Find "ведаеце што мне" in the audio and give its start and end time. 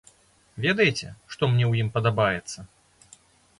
0.65-1.63